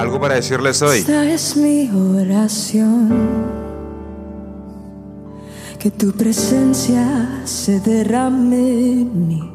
algo 0.00 0.18
para 0.18 0.36
decirles 0.36 0.80
hoy. 0.80 1.00
Esta 1.00 1.30
es 1.30 1.56
mi 1.56 1.90
oración. 1.90 3.10
Que 5.78 5.90
tu 5.90 6.12
presencia 6.12 7.42
se 7.44 7.80
derrame 7.80 8.56
en 8.56 9.28
mí. 9.28 9.52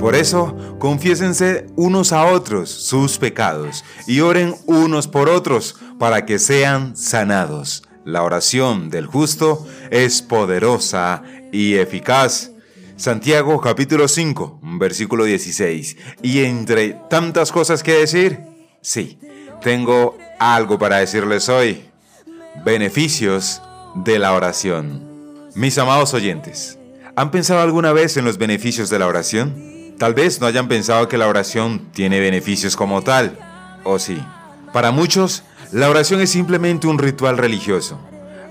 Por 0.00 0.14
eso, 0.14 0.56
confiésense 0.78 1.66
unos 1.76 2.12
a 2.12 2.24
otros 2.24 2.70
sus 2.70 3.18
pecados 3.18 3.84
y 4.06 4.20
oren 4.20 4.54
unos 4.66 5.08
por 5.08 5.28
otros 5.28 5.76
para 5.98 6.24
que 6.24 6.38
sean 6.38 6.96
sanados. 6.96 7.82
La 8.04 8.22
oración 8.22 8.90
del 8.90 9.06
justo 9.06 9.66
es 9.90 10.22
poderosa 10.22 11.22
y 11.52 11.74
eficaz. 11.74 12.50
Santiago 12.96 13.60
capítulo 13.60 14.08
5, 14.08 14.60
versículo 14.78 15.24
16. 15.24 15.96
Y 16.22 16.44
entre 16.44 16.98
tantas 17.08 17.52
cosas 17.52 17.82
que 17.82 17.92
decir, 17.92 18.40
sí, 18.80 19.18
tengo 19.62 20.18
algo 20.38 20.78
para 20.78 20.98
decirles 20.98 21.48
hoy. 21.48 21.84
Beneficios 22.64 23.62
de 23.94 24.18
la 24.18 24.32
oración. 24.34 25.48
Mis 25.54 25.78
amados 25.78 26.12
oyentes, 26.12 26.78
¿han 27.16 27.30
pensado 27.30 27.60
alguna 27.60 27.92
vez 27.92 28.16
en 28.16 28.24
los 28.24 28.36
beneficios 28.38 28.90
de 28.90 28.98
la 28.98 29.06
oración? 29.06 29.94
Tal 29.98 30.14
vez 30.14 30.40
no 30.40 30.46
hayan 30.46 30.68
pensado 30.68 31.08
que 31.08 31.18
la 31.18 31.28
oración 31.28 31.88
tiene 31.92 32.20
beneficios 32.20 32.76
como 32.76 33.02
tal, 33.02 33.38
o 33.84 33.98
sí. 33.98 34.22
Para 34.72 34.90
muchos, 34.90 35.44
la 35.70 35.88
oración 35.88 36.20
es 36.20 36.30
simplemente 36.30 36.86
un 36.86 36.98
ritual 36.98 37.38
religioso. 37.38 38.00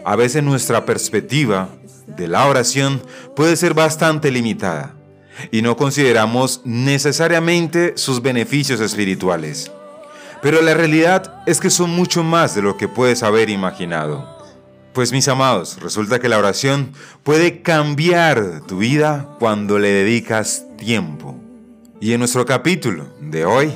A 0.06 0.16
veces 0.16 0.44
nuestra 0.44 0.86
perspectiva 0.86 1.70
de 2.08 2.28
la 2.28 2.48
oración 2.48 3.02
puede 3.36 3.56
ser 3.56 3.74
bastante 3.74 4.32
limitada 4.32 4.96
y 5.52 5.62
no 5.62 5.76
consideramos 5.76 6.62
necesariamente 6.64 7.94
sus 7.98 8.22
beneficios 8.22 8.80
espirituales. 8.80 9.72
Pero 10.42 10.62
la 10.62 10.74
realidad 10.74 11.44
es 11.46 11.60
que 11.60 11.70
son 11.70 11.92
mucho 11.92 12.24
más 12.24 12.56
de 12.56 12.62
lo 12.62 12.78
que 12.78 12.88
puedes 12.88 13.22
haber 13.22 13.50
imaginado. 13.50 14.40
Pues 14.94 15.12
mis 15.12 15.28
amados, 15.28 15.78
resulta 15.80 16.20
que 16.20 16.28
la 16.28 16.38
oración 16.38 16.94
puede 17.24 17.62
cambiar 17.62 18.62
tu 18.68 18.80
vida 18.80 19.30
cuando 19.40 19.80
le 19.80 19.90
dedicas 19.90 20.66
tiempo. 20.78 21.36
Y 22.00 22.14
en 22.14 22.20
nuestro 22.20 22.46
capítulo 22.46 23.06
de 23.20 23.46
hoy 23.46 23.72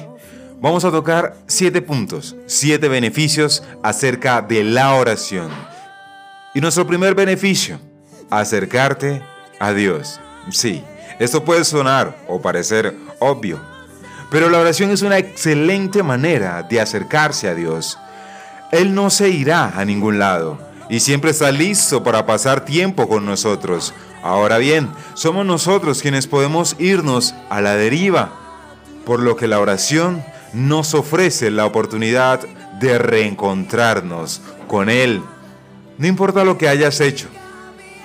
vamos 0.59 0.83
a 0.83 0.91
tocar 0.91 1.37
siete 1.45 1.81
puntos, 1.81 2.35
siete 2.47 2.87
beneficios 2.87 3.63
acerca 3.83 4.41
de 4.41 4.63
la 4.63 4.95
oración. 4.95 5.51
Y 6.55 6.61
nuestro 6.61 6.87
primer 6.87 7.13
beneficio, 7.13 7.79
acercarte 8.31 9.21
a 9.59 9.71
Dios. 9.71 10.19
Sí, 10.49 10.83
esto 11.19 11.45
puede 11.45 11.63
sonar 11.63 12.17
o 12.27 12.41
parecer 12.41 12.95
obvio, 13.19 13.59
pero 14.29 14.49
la 14.49 14.59
oración 14.59 14.91
es 14.91 15.01
una 15.01 15.17
excelente 15.17 16.03
manera 16.03 16.63
de 16.63 16.81
acercarse 16.81 17.47
a 17.47 17.55
Dios. 17.55 17.97
Él 18.71 18.93
no 18.93 19.09
se 19.09 19.29
irá 19.29 19.73
a 19.75 19.85
ningún 19.85 20.19
lado 20.19 20.59
y 20.89 20.99
siempre 20.99 21.31
está 21.31 21.51
listo 21.51 22.03
para 22.03 22.25
pasar 22.25 22.65
tiempo 22.65 23.07
con 23.07 23.25
nosotros. 23.25 23.93
Ahora 24.23 24.57
bien, 24.57 24.89
somos 25.13 25.45
nosotros 25.45 26.01
quienes 26.01 26.27
podemos 26.27 26.75
irnos 26.79 27.35
a 27.49 27.61
la 27.61 27.75
deriva, 27.75 28.31
por 29.05 29.19
lo 29.19 29.35
que 29.35 29.47
la 29.47 29.59
oración 29.59 30.23
nos 30.53 30.93
ofrece 30.93 31.51
la 31.51 31.65
oportunidad 31.65 32.41
de 32.79 32.97
reencontrarnos 32.97 34.41
con 34.67 34.89
Él. 34.89 35.21
No 35.97 36.07
importa 36.07 36.43
lo 36.43 36.57
que 36.57 36.67
hayas 36.67 36.99
hecho, 37.01 37.27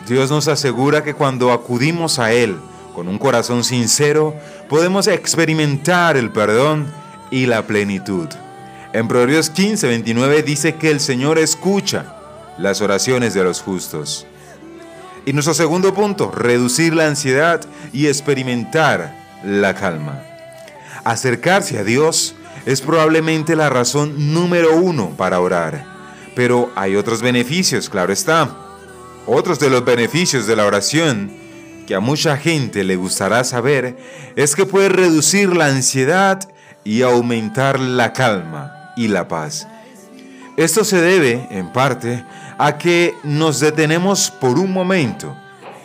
Dios 0.06 0.30
nos 0.30 0.48
asegura 0.48 1.02
que 1.02 1.14
cuando 1.14 1.52
acudimos 1.52 2.18
a 2.18 2.32
Él 2.32 2.56
con 2.94 3.08
un 3.08 3.18
corazón 3.18 3.64
sincero, 3.64 4.34
podemos 4.68 5.06
experimentar 5.06 6.16
el 6.16 6.30
perdón 6.30 6.86
y 7.30 7.46
la 7.46 7.66
plenitud. 7.66 8.28
En 8.92 9.08
Proverbios 9.08 9.50
15, 9.50 9.86
29 9.86 10.42
dice 10.42 10.74
que 10.74 10.90
el 10.90 11.00
Señor 11.00 11.38
escucha 11.38 12.16
las 12.58 12.80
oraciones 12.80 13.34
de 13.34 13.44
los 13.44 13.62
justos. 13.62 14.26
Y 15.26 15.32
nuestro 15.32 15.54
segundo 15.54 15.94
punto, 15.94 16.30
reducir 16.30 16.94
la 16.94 17.06
ansiedad 17.06 17.60
y 17.92 18.06
experimentar 18.06 19.14
la 19.44 19.74
calma. 19.74 20.22
Acercarse 21.04 21.78
a 21.78 21.84
Dios 21.84 22.34
es 22.66 22.80
probablemente 22.80 23.56
la 23.56 23.70
razón 23.70 24.34
número 24.34 24.76
uno 24.76 25.10
para 25.16 25.40
orar, 25.40 25.84
pero 26.34 26.70
hay 26.74 26.96
otros 26.96 27.22
beneficios, 27.22 27.88
claro 27.88 28.12
está. 28.12 28.50
Otros 29.26 29.58
de 29.58 29.70
los 29.70 29.84
beneficios 29.84 30.46
de 30.46 30.56
la 30.56 30.66
oración 30.66 31.39
que 31.90 31.96
a 31.96 31.98
mucha 31.98 32.36
gente 32.36 32.84
le 32.84 32.94
gustará 32.94 33.42
saber 33.42 33.98
es 34.36 34.54
que 34.54 34.64
puede 34.64 34.90
reducir 34.90 35.56
la 35.56 35.66
ansiedad 35.66 36.38
y 36.84 37.02
aumentar 37.02 37.80
la 37.80 38.12
calma 38.12 38.92
y 38.96 39.08
la 39.08 39.26
paz. 39.26 39.66
Esto 40.56 40.84
se 40.84 41.00
debe, 41.00 41.48
en 41.50 41.72
parte, 41.72 42.24
a 42.58 42.78
que 42.78 43.16
nos 43.24 43.58
detenemos 43.58 44.30
por 44.30 44.56
un 44.60 44.72
momento 44.72 45.36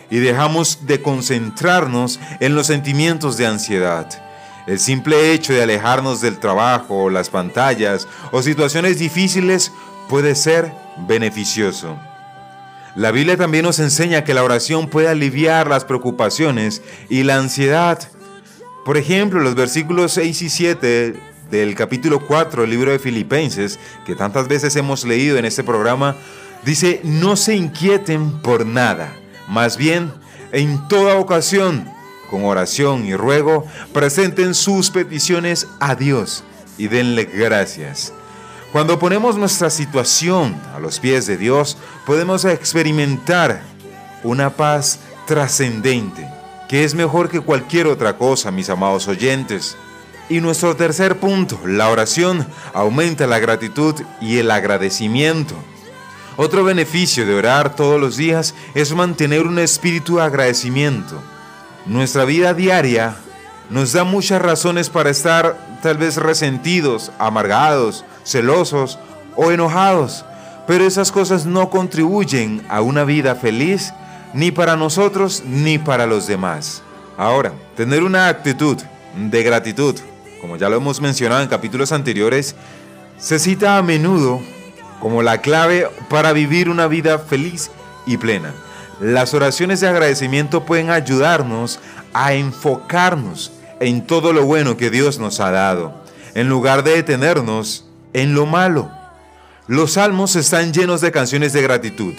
y 0.08 0.18
dejamos 0.18 0.86
de 0.86 1.02
concentrarnos 1.02 2.20
en 2.38 2.54
los 2.54 2.68
sentimientos 2.68 3.36
de 3.36 3.48
ansiedad. 3.48 4.06
El 4.68 4.78
simple 4.78 5.32
hecho 5.32 5.54
de 5.54 5.64
alejarnos 5.64 6.20
del 6.20 6.38
trabajo, 6.38 7.10
las 7.10 7.30
pantallas 7.30 8.06
o 8.30 8.42
situaciones 8.42 9.00
difíciles 9.00 9.72
puede 10.08 10.36
ser 10.36 10.72
beneficioso. 11.08 11.98
La 12.96 13.10
Biblia 13.10 13.36
también 13.36 13.64
nos 13.64 13.78
enseña 13.78 14.24
que 14.24 14.32
la 14.32 14.42
oración 14.42 14.88
puede 14.88 15.08
aliviar 15.08 15.68
las 15.68 15.84
preocupaciones 15.84 16.80
y 17.10 17.24
la 17.24 17.36
ansiedad. 17.36 17.98
Por 18.86 18.96
ejemplo, 18.96 19.40
los 19.40 19.54
versículos 19.54 20.12
6 20.12 20.40
y 20.40 20.48
7 20.48 21.14
del 21.50 21.74
capítulo 21.74 22.26
4 22.26 22.62
del 22.62 22.70
libro 22.70 22.92
de 22.92 22.98
Filipenses, 22.98 23.78
que 24.06 24.16
tantas 24.16 24.48
veces 24.48 24.74
hemos 24.76 25.04
leído 25.04 25.36
en 25.36 25.44
este 25.44 25.62
programa, 25.62 26.16
dice, 26.64 27.02
no 27.04 27.36
se 27.36 27.54
inquieten 27.54 28.40
por 28.40 28.64
nada, 28.64 29.12
más 29.46 29.76
bien, 29.76 30.10
en 30.52 30.88
toda 30.88 31.16
ocasión, 31.16 31.86
con 32.30 32.46
oración 32.46 33.04
y 33.04 33.14
ruego, 33.14 33.66
presenten 33.92 34.54
sus 34.54 34.90
peticiones 34.90 35.66
a 35.80 35.96
Dios 35.96 36.44
y 36.78 36.88
denle 36.88 37.26
gracias. 37.26 38.14
Cuando 38.72 38.98
ponemos 38.98 39.36
nuestra 39.36 39.70
situación 39.70 40.54
a 40.74 40.80
los 40.80 40.98
pies 40.98 41.26
de 41.26 41.36
Dios, 41.36 41.78
podemos 42.06 42.44
experimentar 42.44 43.60
una 44.22 44.50
paz 44.50 45.00
trascendente, 45.26 46.26
que 46.68 46.84
es 46.84 46.94
mejor 46.94 47.28
que 47.28 47.40
cualquier 47.40 47.88
otra 47.88 48.16
cosa, 48.16 48.52
mis 48.52 48.70
amados 48.70 49.08
oyentes. 49.08 49.76
Y 50.28 50.40
nuestro 50.40 50.74
tercer 50.76 51.18
punto, 51.18 51.60
la 51.66 51.90
oración, 51.90 52.46
aumenta 52.72 53.26
la 53.26 53.40
gratitud 53.40 53.94
y 54.20 54.38
el 54.38 54.50
agradecimiento. 54.50 55.54
Otro 56.36 56.64
beneficio 56.64 57.26
de 57.26 57.34
orar 57.34 57.74
todos 57.74 58.00
los 58.00 58.16
días 58.16 58.54
es 58.74 58.94
mantener 58.94 59.46
un 59.46 59.58
espíritu 59.58 60.16
de 60.16 60.22
agradecimiento. 60.22 61.20
Nuestra 61.86 62.24
vida 62.24 62.54
diaria 62.54 63.16
nos 63.68 63.92
da 63.92 64.04
muchas 64.04 64.40
razones 64.40 64.90
para 64.90 65.10
estar 65.10 65.78
tal 65.82 65.98
vez 65.98 66.16
resentidos, 66.16 67.10
amargados, 67.18 68.04
celosos 68.24 68.98
o 69.34 69.50
enojados, 69.50 70.24
pero 70.66 70.84
esas 70.84 71.12
cosas 71.12 71.46
no 71.46 71.70
contribuyen 71.70 72.64
a 72.68 72.80
una 72.80 73.04
vida 73.04 73.34
feliz 73.34 73.92
ni 74.34 74.50
para 74.50 74.76
nosotros 74.76 75.42
ni 75.46 75.78
para 75.78 76.06
los 76.06 76.26
demás. 76.26 76.82
Ahora, 77.16 77.52
tener 77.76 78.02
una 78.02 78.28
actitud 78.28 78.76
de 79.16 79.42
gratitud, 79.42 79.94
como 80.40 80.56
ya 80.56 80.68
lo 80.68 80.76
hemos 80.76 81.00
mencionado 81.00 81.42
en 81.42 81.48
capítulos 81.48 81.92
anteriores, 81.92 82.54
se 83.18 83.38
cita 83.38 83.78
a 83.78 83.82
menudo 83.82 84.40
como 85.00 85.22
la 85.22 85.40
clave 85.40 85.88
para 86.10 86.32
vivir 86.32 86.68
una 86.68 86.86
vida 86.86 87.18
feliz 87.18 87.70
y 88.06 88.16
plena. 88.16 88.52
Las 89.00 89.34
oraciones 89.34 89.80
de 89.80 89.88
agradecimiento 89.88 90.64
pueden 90.64 90.90
ayudarnos 90.90 91.80
a 92.12 92.34
enfocarnos 92.34 93.52
en 93.80 94.06
todo 94.06 94.32
lo 94.32 94.44
bueno 94.44 94.76
que 94.76 94.90
Dios 94.90 95.18
nos 95.18 95.40
ha 95.40 95.50
dado, 95.50 95.94
en 96.34 96.48
lugar 96.48 96.82
de 96.82 96.96
detenernos 96.96 97.86
en 98.12 98.34
lo 98.34 98.46
malo. 98.46 98.90
Los 99.68 99.94
salmos 99.94 100.36
están 100.36 100.72
llenos 100.72 101.00
de 101.00 101.10
canciones 101.10 101.52
de 101.52 101.60
gratitud 101.60 102.14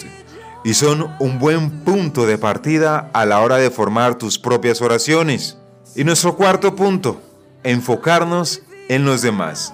y 0.64 0.74
son 0.74 1.14
un 1.18 1.38
buen 1.38 1.82
punto 1.82 2.26
de 2.26 2.36
partida 2.36 3.10
a 3.14 3.24
la 3.24 3.40
hora 3.40 3.56
de 3.56 3.70
formar 3.70 4.16
tus 4.18 4.38
propias 4.38 4.82
oraciones. 4.82 5.56
Y 5.96 6.04
nuestro 6.04 6.36
cuarto 6.36 6.76
punto, 6.76 7.22
enfocarnos 7.62 8.60
en 8.90 9.06
los 9.06 9.22
demás. 9.22 9.72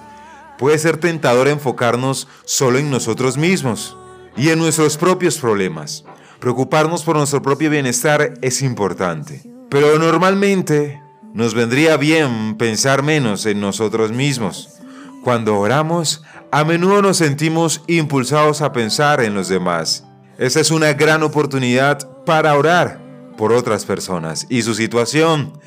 Puede 0.57 0.77
ser 0.79 0.95
tentador 0.95 1.49
enfocarnos 1.49 2.29
solo 2.45 2.77
en 2.77 2.89
nosotros 2.89 3.35
mismos 3.35 3.97
y 4.37 4.51
en 4.51 4.59
nuestros 4.59 4.95
propios 4.95 5.37
problemas. 5.37 6.05
Preocuparnos 6.39 7.03
por 7.03 7.17
nuestro 7.17 7.41
propio 7.41 7.69
bienestar 7.69 8.35
es 8.41 8.61
importante, 8.61 9.43
pero 9.69 9.99
normalmente 9.99 11.01
nos 11.33 11.53
vendría 11.53 11.97
bien 11.97 12.55
pensar 12.57 13.03
menos 13.03 13.45
en 13.45 13.59
nosotros 13.59 14.13
mismos. 14.13 14.69
Cuando 15.25 15.57
oramos, 15.57 16.23
a 16.55 16.63
menudo 16.63 17.01
nos 17.01 17.17
sentimos 17.17 17.81
impulsados 17.85 18.61
a 18.61 18.71
pensar 18.71 19.19
en 19.19 19.33
los 19.33 19.49
demás. 19.49 20.05
Esa 20.37 20.61
es 20.61 20.71
una 20.71 20.93
gran 20.93 21.21
oportunidad 21.21 22.07
para 22.23 22.55
orar 22.55 23.01
por 23.37 23.51
otras 23.51 23.83
personas 23.83 24.47
y 24.47 24.61
su 24.61 24.73
situación. 24.73 25.59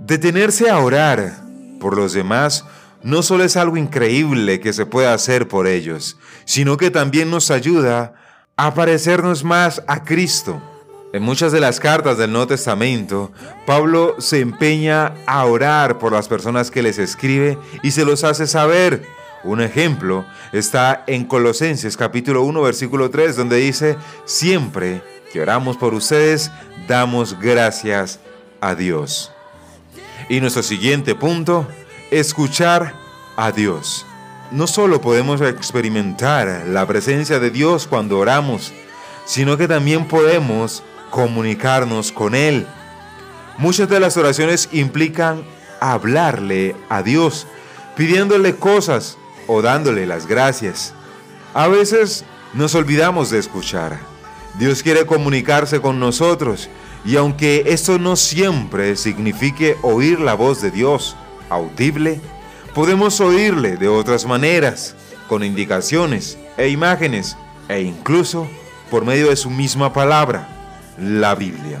Detenerse 0.00 0.68
a 0.68 0.80
orar 0.80 1.44
por 1.78 1.96
los 1.96 2.14
demás 2.14 2.64
no 3.04 3.22
solo 3.22 3.44
es 3.44 3.56
algo 3.56 3.76
increíble 3.76 4.58
que 4.58 4.72
se 4.72 4.86
pueda 4.86 5.14
hacer 5.14 5.46
por 5.46 5.68
ellos, 5.68 6.18
sino 6.46 6.76
que 6.76 6.90
también 6.90 7.30
nos 7.30 7.52
ayuda 7.52 8.14
a 8.56 8.74
parecernos 8.74 9.44
más 9.44 9.84
a 9.86 10.02
Cristo. 10.02 10.60
En 11.12 11.22
muchas 11.22 11.52
de 11.52 11.60
las 11.60 11.78
cartas 11.78 12.18
del 12.18 12.32
Nuevo 12.32 12.48
Testamento, 12.48 13.30
Pablo 13.66 14.16
se 14.18 14.40
empeña 14.40 15.14
a 15.26 15.44
orar 15.44 16.00
por 16.00 16.10
las 16.10 16.26
personas 16.26 16.72
que 16.72 16.82
les 16.82 16.98
escribe 16.98 17.56
y 17.84 17.92
se 17.92 18.04
los 18.04 18.24
hace 18.24 18.48
saber. 18.48 19.21
Un 19.44 19.60
ejemplo 19.60 20.24
está 20.52 21.02
en 21.06 21.24
Colosenses 21.24 21.96
capítulo 21.96 22.42
1 22.42 22.62
versículo 22.62 23.10
3 23.10 23.36
donde 23.36 23.56
dice, 23.56 23.96
siempre 24.24 25.02
que 25.32 25.40
oramos 25.40 25.76
por 25.76 25.94
ustedes, 25.94 26.52
damos 26.86 27.38
gracias 27.40 28.20
a 28.60 28.76
Dios. 28.76 29.32
Y 30.28 30.40
nuestro 30.40 30.62
siguiente 30.62 31.16
punto, 31.16 31.66
escuchar 32.12 32.94
a 33.36 33.50
Dios. 33.50 34.06
No 34.52 34.66
solo 34.66 35.00
podemos 35.00 35.40
experimentar 35.40 36.66
la 36.68 36.86
presencia 36.86 37.40
de 37.40 37.50
Dios 37.50 37.88
cuando 37.88 38.18
oramos, 38.18 38.72
sino 39.24 39.56
que 39.56 39.66
también 39.66 40.06
podemos 40.06 40.84
comunicarnos 41.10 42.12
con 42.12 42.34
Él. 42.36 42.66
Muchas 43.58 43.88
de 43.88 43.98
las 43.98 44.16
oraciones 44.16 44.68
implican 44.72 45.42
hablarle 45.80 46.76
a 46.88 47.02
Dios, 47.02 47.46
pidiéndole 47.96 48.54
cosas 48.54 49.18
o 49.52 49.60
dándole 49.60 50.06
las 50.06 50.26
gracias. 50.26 50.94
A 51.52 51.68
veces 51.68 52.24
nos 52.54 52.74
olvidamos 52.74 53.30
de 53.30 53.38
escuchar. 53.38 53.98
Dios 54.58 54.82
quiere 54.82 55.04
comunicarse 55.04 55.80
con 55.80 56.00
nosotros 56.00 56.68
y 57.04 57.16
aunque 57.16 57.64
esto 57.66 57.98
no 57.98 58.16
siempre 58.16 58.96
signifique 58.96 59.76
oír 59.82 60.20
la 60.20 60.34
voz 60.34 60.62
de 60.62 60.70
Dios 60.70 61.16
audible, 61.50 62.20
podemos 62.74 63.20
oírle 63.20 63.76
de 63.76 63.88
otras 63.88 64.24
maneras, 64.24 64.94
con 65.28 65.44
indicaciones 65.44 66.38
e 66.56 66.68
imágenes 66.68 67.36
e 67.68 67.80
incluso 67.80 68.48
por 68.90 69.04
medio 69.04 69.30
de 69.30 69.36
su 69.36 69.50
misma 69.50 69.92
palabra 69.92 70.48
la 70.98 71.34
Biblia. 71.34 71.80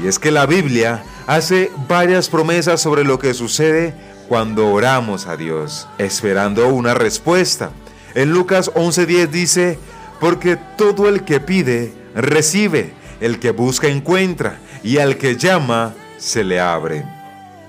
Y 0.00 0.08
es 0.08 0.18
que 0.18 0.30
la 0.30 0.46
Biblia 0.46 1.04
hace 1.26 1.70
varias 1.88 2.28
promesas 2.28 2.80
sobre 2.80 3.04
lo 3.04 3.18
que 3.18 3.34
sucede 3.34 3.94
cuando 4.28 4.68
oramos 4.68 5.26
a 5.26 5.36
Dios, 5.36 5.88
esperando 5.98 6.68
una 6.68 6.94
respuesta. 6.94 7.70
En 8.14 8.30
Lucas 8.32 8.70
11:10 8.74 9.28
dice, 9.28 9.78
porque 10.20 10.56
todo 10.76 11.08
el 11.08 11.24
que 11.24 11.40
pide, 11.40 11.92
recibe, 12.14 12.94
el 13.20 13.38
que 13.38 13.50
busca, 13.50 13.88
encuentra, 13.88 14.58
y 14.82 14.98
al 14.98 15.16
que 15.16 15.36
llama, 15.36 15.94
se 16.18 16.44
le 16.44 16.60
abre. 16.60 17.04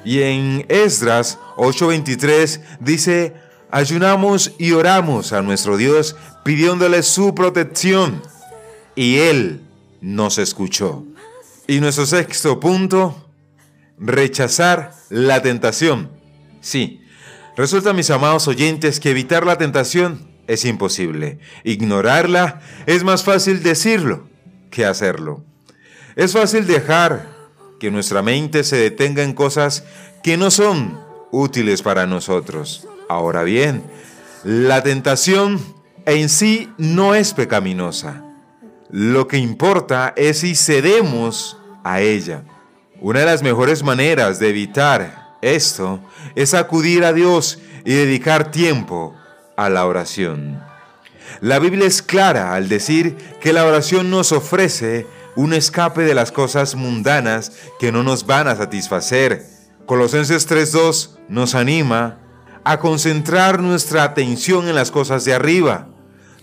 Y 0.03 0.21
en 0.21 0.65
Esdras 0.69 1.39
8:23 1.57 2.61
dice, 2.79 3.33
ayunamos 3.71 4.53
y 4.57 4.71
oramos 4.71 5.33
a 5.33 5.41
nuestro 5.41 5.77
Dios 5.77 6.15
pidiéndole 6.43 7.01
su 7.03 7.33
protección, 7.33 8.21
y 8.95 9.17
Él 9.17 9.61
nos 10.01 10.37
escuchó. 10.37 11.03
Y 11.67 11.79
nuestro 11.79 12.05
sexto 12.05 12.59
punto, 12.59 13.27
rechazar 13.97 14.93
la 15.09 15.41
tentación. 15.41 16.14
Sí, 16.65 17.00
resulta 17.56 17.94
mis 17.94 18.09
amados 18.09 18.47
oyentes 18.47 19.00
que 19.00 19.12
evitar 19.12 19.45
la 19.45 19.59
tentación 19.59 20.27
es 20.47 20.65
imposible. 20.65 21.38
Ignorarla 21.63 22.59
es 22.88 23.03
más 23.03 23.23
fácil 23.23 23.62
decirlo 23.62 24.27
que 24.71 24.83
hacerlo. 24.83 25.44
Es 26.15 26.33
fácil 26.33 26.65
dejar 26.65 27.29
que 27.79 27.91
nuestra 27.91 28.23
mente 28.23 28.63
se 28.63 28.77
detenga 28.77 29.21
en 29.21 29.33
cosas 29.33 29.83
que 30.23 30.38
no 30.38 30.50
son 30.50 31.00
útiles 31.31 31.83
para 31.83 32.07
nosotros. 32.07 32.88
Ahora 33.09 33.44
bien, 33.44 33.83
la 34.44 34.81
tentación 34.81 35.62
en 36.07 36.29
sí 36.29 36.71
no 36.79 37.13
es 37.13 37.35
pecaminosa. 37.35 38.23
Lo 38.89 39.27
que 39.27 39.38
importa 39.38 40.15
es 40.17 40.39
si 40.39 40.56
cedemos 40.56 41.59
a 41.83 42.01
ella. 42.01 42.44
Una 43.01 43.19
de 43.19 43.27
las 43.27 43.44
mejores 43.44 43.83
maneras 43.83 44.39
de 44.39 44.50
evitar 44.50 45.25
esto 45.45 46.00
es 46.36 46.53
acudir 46.53 47.03
a 47.03 47.13
Dios 47.13 47.59
y 47.86 47.94
dedicar 47.94 48.51
tiempo 48.51 49.15
a 49.56 49.69
la 49.69 49.86
oración. 49.86 50.62
La 51.42 51.59
Biblia 51.59 51.86
es 51.86 52.01
clara 52.01 52.53
al 52.53 52.68
decir 52.69 53.15
que 53.42 53.53
la 53.53 53.65
oración 53.65 54.09
nos 54.09 54.31
ofrece 54.31 55.06
un 55.36 55.53
escape 55.53 56.01
de 56.01 56.15
las 56.15 56.31
cosas 56.31 56.75
mundanas 56.75 57.51
que 57.80 57.92
no 57.92 58.03
nos 58.03 58.25
van 58.25 58.47
a 58.47 58.56
satisfacer. 58.56 59.45
Colosenses 59.86 60.50
3.2 60.50 61.18
nos 61.30 61.56
anima 61.56 62.19
a 62.63 62.80
concentrar 62.80 63.62
nuestra 63.62 64.03
atención 64.03 64.68
en 64.68 64.75
las 64.75 64.91
cosas 64.91 65.25
de 65.25 65.33
arriba, 65.33 65.88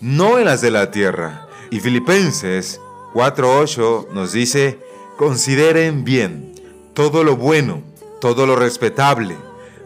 no 0.01 0.39
en 0.39 0.45
las 0.45 0.61
de 0.61 0.71
la 0.71 0.91
tierra. 0.91 1.49
Y 1.71 1.81
Filipenses 1.81 2.81
4.8 3.15 4.11
nos 4.13 4.33
dice, 4.33 4.79
consideren 5.17 6.05
bien 6.05 6.55
todo 6.95 7.25
lo 7.25 7.37
bueno, 7.37 7.83
todo 8.23 8.47
lo 8.47 8.55
respetable, 8.55 9.37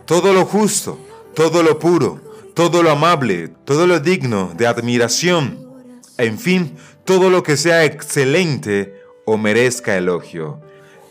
todo 0.04 0.34
lo 0.34 0.44
justo, 0.44 0.98
todo 1.34 1.62
lo 1.62 1.78
puro, 1.78 2.20
todo 2.52 2.82
lo 2.82 2.90
amable, 2.90 3.48
todo 3.64 3.86
lo 3.86 3.98
digno 3.98 4.52
de 4.54 4.66
admiración, 4.66 5.66
en 6.18 6.38
fin, 6.38 6.76
todo 7.06 7.30
lo 7.30 7.42
que 7.42 7.56
sea 7.56 7.86
excelente 7.86 8.94
o 9.24 9.38
merezca 9.38 9.96
elogio. 9.96 10.60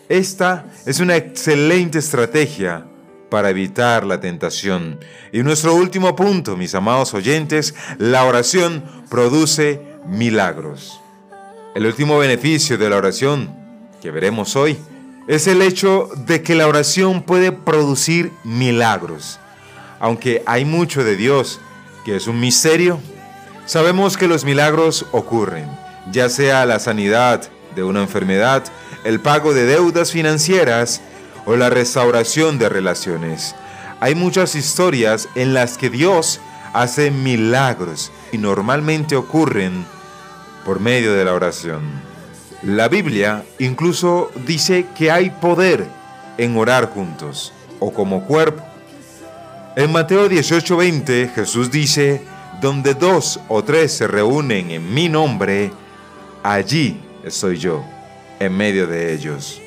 Esta 0.08 0.68
es 0.86 1.00
una 1.00 1.16
excelente 1.16 1.98
estrategia 1.98 2.86
para 3.32 3.50
evitar 3.50 4.06
la 4.06 4.20
tentación. 4.20 5.00
Y 5.34 5.42
nuestro 5.42 5.74
último 5.74 6.16
punto, 6.16 6.56
mis 6.56 6.76
amados 6.76 7.16
oyentes, 7.16 7.74
la 7.98 8.24
oración 8.24 8.84
produce 9.10 9.82
milagros. 10.06 11.02
El 11.74 11.88
último 11.88 12.20
beneficio 12.20 12.78
de 12.78 12.88
la 12.88 12.98
oración 12.98 13.50
que 14.00 14.12
veremos 14.12 14.56
hoy 14.56 14.78
es 15.28 15.48
el 15.48 15.62
hecho 15.62 16.10
de 16.16 16.44
que 16.44 16.56
la 16.56 16.68
oración 16.68 17.24
puede 17.24 17.52
producir 17.52 18.32
milagros. 18.44 19.40
Aunque 20.00 20.44
hay 20.46 20.66
mucho 20.66 21.04
de 21.04 21.16
Dios 21.16 21.60
que 22.04 22.16
es 22.16 22.28
un 22.28 22.40
misterio, 22.40 23.00
sabemos 23.66 24.18
que 24.18 24.28
los 24.28 24.46
milagros 24.46 25.08
ocurren, 25.12 25.68
ya 26.12 26.30
sea 26.30 26.66
la 26.66 26.80
sanidad 26.80 27.50
de 27.76 27.84
una 27.84 28.02
enfermedad, 28.02 28.64
el 29.04 29.20
pago 29.20 29.54
de 29.54 29.66
deudas 29.66 30.12
financieras 30.12 31.02
o 31.46 31.56
la 31.56 31.70
restauración 31.70 32.60
de 32.60 32.70
relaciones. 32.70 33.56
Hay 34.00 34.14
muchas 34.14 34.54
historias 34.54 35.28
en 35.34 35.54
las 35.54 35.78
que 35.78 35.90
Dios 35.90 36.40
hace 36.74 37.10
milagros 37.10 38.12
y 38.32 38.38
normalmente 38.38 39.16
ocurren 39.16 39.86
por 40.66 40.80
medio 40.80 41.14
de 41.14 41.26
la 41.26 41.34
oración. 41.34 42.05
La 42.66 42.88
Biblia 42.88 43.46
incluso 43.60 44.32
dice 44.44 44.88
que 44.98 45.12
hay 45.12 45.30
poder 45.30 45.86
en 46.36 46.58
orar 46.58 46.90
juntos 46.90 47.54
o 47.80 47.94
como 47.94 48.26
cuerpo. 48.26 48.64
En 49.76 49.92
Mateo 49.92 50.28
18:20 50.28 51.30
Jesús 51.36 51.70
dice, 51.70 52.24
donde 52.62 52.96
dos 52.96 53.40
o 53.50 53.64
tres 53.64 53.92
se 53.96 54.08
reúnen 54.08 54.72
en 54.72 54.92
mi 54.96 55.10
nombre, 55.10 55.72
allí 56.42 57.00
estoy 57.24 57.60
yo, 57.60 57.84
en 58.40 58.58
medio 58.58 58.88
de 58.88 59.14
ellos. 59.14 59.62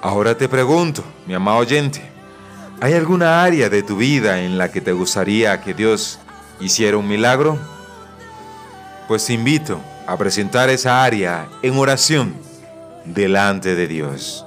Ahora 0.00 0.34
te 0.34 0.48
pregunto, 0.48 1.04
mi 1.26 1.34
amado 1.34 1.58
oyente, 1.58 2.00
¿hay 2.80 2.94
alguna 2.94 3.42
área 3.42 3.68
de 3.68 3.82
tu 3.82 3.98
vida 3.98 4.40
en 4.40 4.56
la 4.56 4.72
que 4.72 4.80
te 4.80 4.92
gustaría 4.92 5.60
que 5.60 5.74
Dios 5.74 6.18
hiciera 6.58 6.96
un 6.96 7.06
milagro? 7.06 7.58
Pues 9.08 9.26
te 9.26 9.34
invito 9.34 9.78
a 10.10 10.16
presentar 10.16 10.70
esa 10.70 11.04
área 11.04 11.48
en 11.62 11.78
oración 11.78 12.34
delante 13.04 13.76
de 13.76 13.86
Dios. 13.86 14.44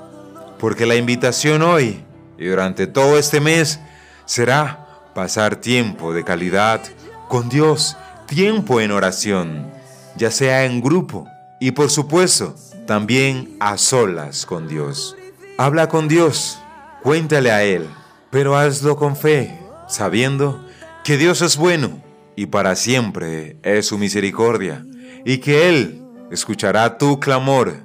Porque 0.59 0.85
la 0.85 0.97
invitación 0.97 1.61
hoy 1.61 2.03
y 2.37 2.47
durante 2.47 2.85
todo 2.85 3.17
este 3.17 3.39
mes 3.39 3.79
será 4.25 4.85
pasar 5.15 5.55
tiempo 5.55 6.13
de 6.13 6.25
calidad 6.25 6.81
con 7.29 7.47
Dios, 7.47 7.95
tiempo 8.25 8.81
en 8.81 8.91
oración, 8.91 9.71
ya 10.17 10.31
sea 10.31 10.65
en 10.65 10.81
grupo 10.81 11.29
y 11.61 11.71
por 11.71 11.89
supuesto 11.89 12.55
también 12.85 13.55
a 13.61 13.77
solas 13.77 14.45
con 14.45 14.67
Dios. 14.67 15.15
Habla 15.57 15.87
con 15.87 16.09
Dios, 16.09 16.59
cuéntale 17.03 17.51
a 17.51 17.63
Él, 17.63 17.87
pero 18.31 18.57
hazlo 18.57 18.97
con 18.97 19.15
fe, 19.15 19.57
sabiendo 19.87 20.61
que 21.05 21.15
Dios 21.15 21.41
es 21.41 21.55
bueno 21.55 22.01
y 22.35 22.47
para 22.47 22.75
siempre 22.75 23.55
es 23.63 23.87
su 23.87 23.97
misericordia 23.97 24.83
y 25.25 25.37
que 25.37 25.69
Él 25.69 26.01
escuchará 26.31 26.97
tu 26.97 27.19
clamor 27.19 27.75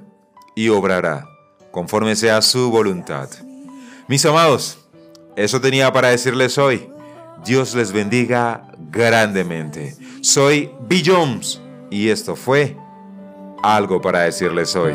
y 0.55 0.69
obrará 0.69 1.27
conforme 1.71 2.15
sea 2.15 2.41
su 2.41 2.71
voluntad. 2.71 3.29
Mis 4.07 4.25
amados, 4.25 4.79
eso 5.35 5.61
tenía 5.61 5.93
para 5.93 6.09
decirles 6.09 6.57
hoy. 6.57 6.89
Dios 7.45 7.75
les 7.75 7.91
bendiga 7.91 8.71
grandemente. 8.91 9.95
Soy 10.21 10.71
Bill 10.87 11.03
Jones 11.05 11.61
y 11.89 12.09
esto 12.09 12.35
fue 12.35 12.75
algo 13.63 14.01
para 14.01 14.21
decirles 14.21 14.75
hoy. 14.75 14.93